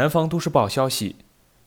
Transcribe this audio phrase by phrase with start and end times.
[0.00, 1.16] 南方都市报消息，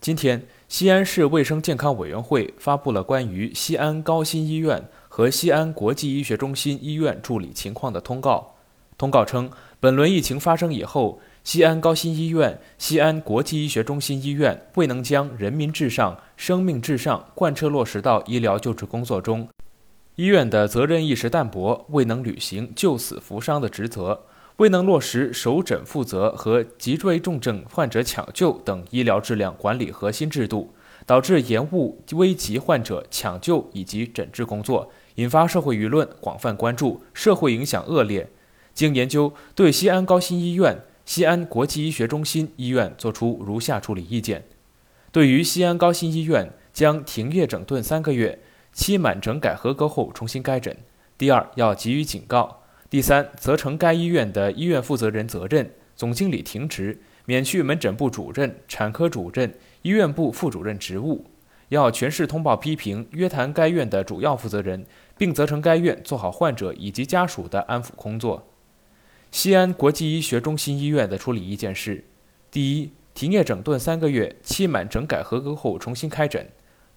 [0.02, 8.56] 今天，西安市卫生健康委员会发布了关于西安高新医院和西安国际医学中心医院助理情况的通告。
[8.98, 19.48] 通告称，本轮疫情发生以后，西安高新医院、西安国际医学中心医院未能将人民至上、生命至上贯彻落实到医疗救治工作中，
[20.16, 24.24] 医院的责任意识淡薄，未能履行救死扶伤的职责。
[24.58, 30.74] 未能落实首诊负责和脊椎重症患者抢救等医疗质量管理核心制度，
[31.06, 38.30] 导致延误危急患者抢救以及诊治工作，引发社会舆论广泛关注，社会影响恶劣。
[38.76, 44.46] 经研究，对西安高新医院、西安国际医学中心医院作出如下处理意见：
[45.12, 48.40] 对于西安高新医院，将停业整顿三个月，
[48.72, 50.78] 期满整改合格后重新开诊。
[51.18, 52.63] 第二，要给予警告。
[52.94, 59.52] 第三，责成该医院的医院负责人责任，总经理停职，免去门诊部主任、产科主任、
[59.82, 61.26] 医院部副主任职务。
[61.70, 64.86] 要全市通报批评，约谈该院的主要负责人，
[65.18, 68.48] 并责成该院做好患者以及家属的安抚工作。
[69.32, 72.04] 西安国际医学中心医院的处理意见是：
[72.52, 76.48] 第一，停业整顿三个月，期满整改合格后重新开诊。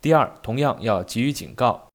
[0.03, 1.86] 第二，同样要给予警告。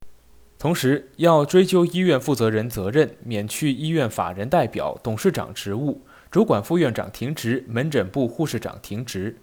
[0.62, 9.38] 同时，要追究医院负责人责任，免去医院法人代表、董事长职务，主管副院长停职，门诊部护士长停职。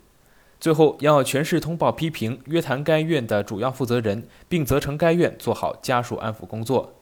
[0.61, 6.95] 最后，要全市通报批评，约谈该院的主要负责人，并责成该院做好家属安抚工作。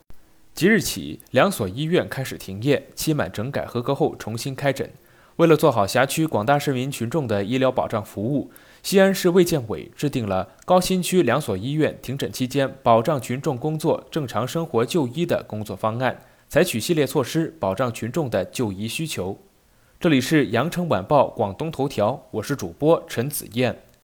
[0.54, 4.90] 即日起，两所医院开始停业，期满整改合格后重新开诊。
[5.36, 8.50] 为了做好辖区广大市民群众的医疗保障服务，
[8.82, 19.38] 西安市卫健委制定了高新区两所医院停诊期间保障群众工作、正常生活就医的工作方案，采取系列措施保障群众的就医需求。
[20.00, 23.78] 这里是羊城晚报广东头条，我是主播陈子燕。